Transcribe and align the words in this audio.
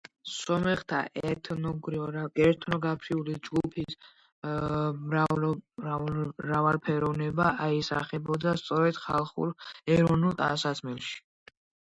სომეხთა 0.35 0.99
ეთნოგრაფიული 1.31 3.35
ჯგუფების 3.49 3.99
მრავალფეროვნება 5.11 7.51
აისახებოდა 7.69 8.57
სწორედ 8.65 9.01
ხალხურ, 9.07 9.55
ეროვნულ 9.99 10.39
ტანსაცმელში. 10.43 11.17